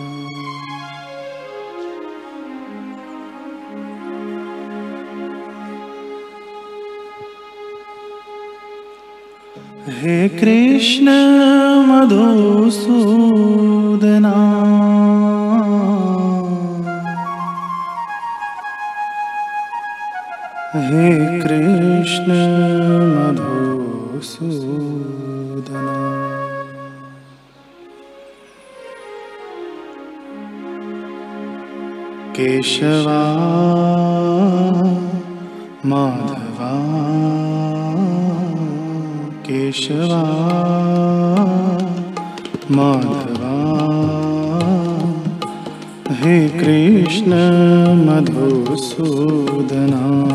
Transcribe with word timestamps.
हे 9.89 10.27
कृष्ण 10.27 11.09
मधुसूदना 11.87 14.58
हे 20.75 21.39
कृष्ण 21.41 22.29
मधुसूदना। 23.15 25.97
केशवा 32.35 33.21
माधवा 35.85 36.73
केशवा 39.45 40.23
माधवा। 42.71 43.55
हे 46.09 46.49
कृष्ण 46.49 47.31
मधुसूदना 48.07 50.28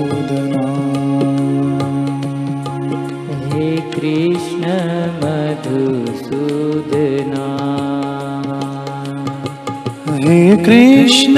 हे 10.23 10.55
कृष्ण 10.55 11.38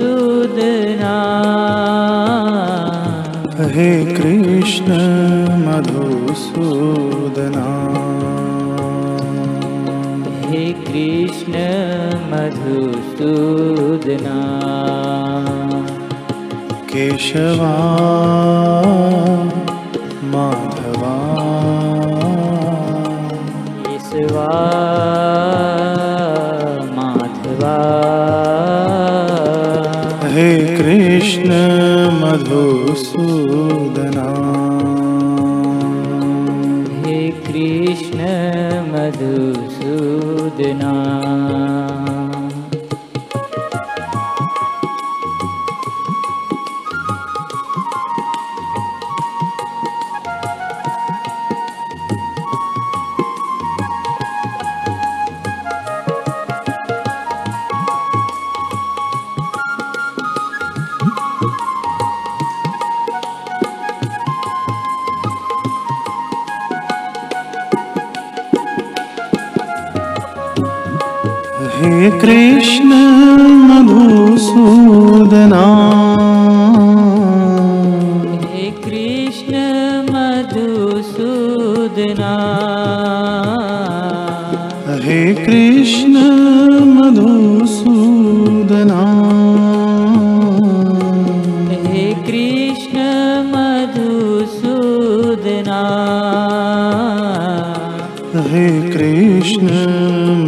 हे 3.61 4.05
कृष्ण 4.05 4.93
मधुसूदना 5.66 7.12
हे 10.47 10.73
कृष्ण 10.73 11.53
मधुसूदना। 12.33 14.39
केशवा 16.89 17.75
माधवा। 20.23 21.17
केशवा 23.87 24.49
माधवा। 26.97 27.79
हे 30.25 30.77
कृष्ण 30.77 31.51
मधुसूदना 32.23 34.62
वेदना 40.62 41.31
कृष्ण 72.11 72.91
मधुसूदना। 73.69 75.65
हे 78.43 78.71
कृष्ण 78.71 79.55
मधुसूदना। 80.11 82.35
हे 85.05 85.35
कृष्ण 85.35 86.15
मधुसूदना 86.85 89.12
हे 98.34 98.91
कृष्ण 98.93 99.66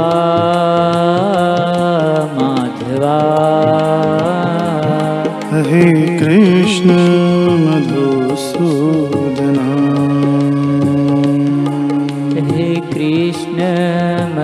माधवा। 2.34 3.20
हे 5.54 5.92
कृष्ण 6.18 7.23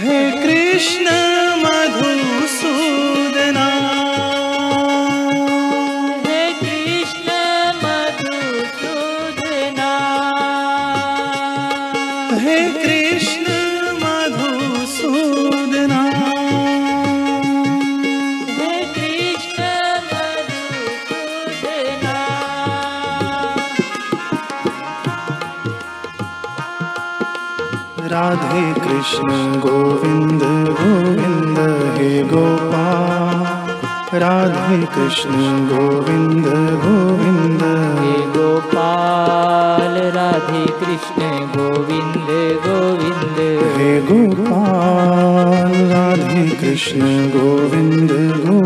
हे 0.03 0.19
कृष्ण 0.42 1.13
मधुसूदना 1.65 2.75
राधे 28.36 28.74
कृष्ण 28.80 29.30
गोविन्द 29.60 30.42
गोविन्द 30.78 31.60
हे 31.98 32.24
गोपाल। 32.24 34.20
राधे 34.20 34.80
कृष्ण 34.86 35.38
गोविन्द 35.70 36.48
गोविन्द 36.84 37.64
हे 38.00 38.16
गोपाल 38.36 39.96
राधे 40.18 40.66
कृष्ण 40.80 41.30
गोविन्द 41.56 42.30
गोविन्द 42.66 43.40
हे 43.78 44.00
गोपाल 44.02 45.74
राधे 45.94 46.48
कृष्ण 46.60 47.02
गोविन्द 47.36 48.12
गोविन्द 48.12 48.65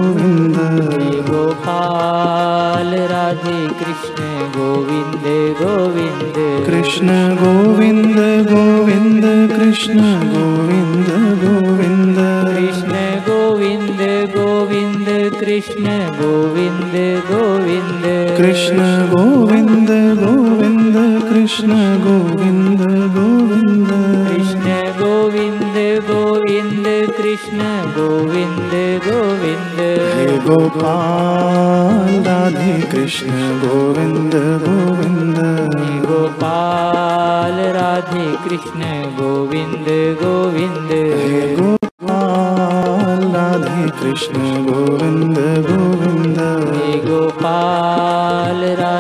गोविन्द 16.40 16.94
गोविन्द 17.30 18.04
कृष्ण 18.38 18.84
गोविन्द 19.12 19.90
गोविन्द 20.20 20.98
कृष्ण 21.30 21.78
गोविन्द 22.04 22.84
गोविन्द 23.16 23.90
कृष्ण 24.30 24.76
गोविन्द 25.00 25.76
गोविन्द 26.10 26.88
कृष्ण 27.18 27.66
गोविन्द 27.98 28.74
गोविन्द 29.08 29.82
हे 30.20 30.38
गोपाल 30.48 32.16
राधे 32.28 32.72
कृष्ण 32.94 33.50
गोविन्द 33.66 34.36
गोविन्द 34.66 35.40
हे 35.76 36.00
गोपाल 36.08 37.60
राधे 37.80 38.28
कृष्ण 38.48 38.94
गोविन्द 39.20 39.90
गोविन्द 40.24 40.92
हे 41.26 41.42
गोपाल 41.60 43.28
राधे 43.36 43.90
कृष्ण 44.02 44.40
गोविन्द 44.70 45.38
गोविन्द 45.38 45.69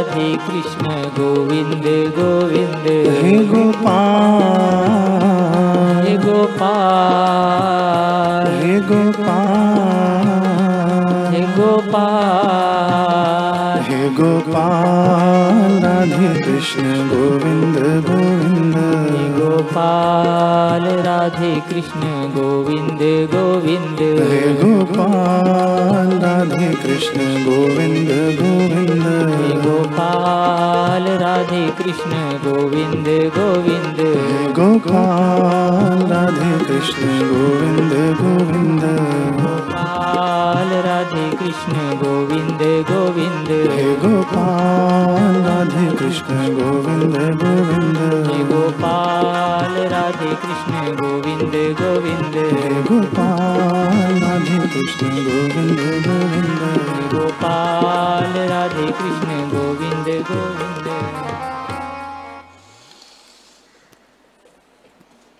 राधे 0.09 0.35
कृष्ण 0.35 0.91
गोविंद 0.91 2.13
गोविंद। 2.19 3.23
हे 3.23 3.45
गोपाल। 3.45 6.07
हे 6.07 6.17
गोपाल। 6.17 8.63
हे 8.63 8.79
गोपाल। 8.79 11.33
हे 11.33 11.41
गोपाल। 11.41 13.81
हे 13.81 14.09
गोपाल। 14.09 15.88
राधे 15.99 16.41
कृष्ण 16.41 16.81
गोविन्द 16.81 17.77
गोविन्द। 17.79 18.75
गोपाल 19.39 20.81
राधे 20.81 21.61
कृष्ण 21.69 22.01
गोविन्द 22.35 23.01
गोविन्द। 23.35 23.99
हे 23.99 24.53
गोपाल 24.53 26.07
राधे 26.19 26.69
कृष्ण 26.83 27.19
गोविन्द 27.19 28.09
गोविन्द। 28.39 29.07
हे 29.33 29.61
गोपाल 29.61 31.03
राधे 31.03 31.83
कृष्ण 31.83 32.11
गोविन्द 32.45 33.07
गोविन्द। 33.37 33.99
हे 33.99 34.53
गोपाल 34.53 36.07
राधे 36.11 36.65
कृष्ण 36.65 37.01
गोविन्द 37.01 37.93
गोविन्द। 38.21 38.83
गोपाल 39.41 40.69
राधे 40.87 41.37
कृष्ण 41.37 41.97
गोविन्द 42.59 42.89
गोविन्द 42.89 43.49
हे 43.71 43.83
गोपाल 43.99 45.35
राधे 45.43 45.85
कृष्ण 45.99 46.47
गोविन्द 46.55 47.15
गोविन्द 47.43 47.99
हे 48.27 48.43
गोपाल 48.49 49.75
राधे 49.93 50.31
कृष्ण 50.41 50.91
गोविन्द 50.99 51.55
गोविन्द 51.81 52.35
हे 52.35 52.81
गोपाल 52.89 54.19
राधे 54.25 54.59
कृष्ण 54.73 55.11
गोविन्द 55.27 55.79
गोविन्द 56.07 56.61
हे 56.89 57.07
गोपाल 57.15 58.35
राधे 58.51 58.91
कृष्ण 58.99 59.39
गोविन्द 59.55 60.09
गोविन्द 60.31 61.58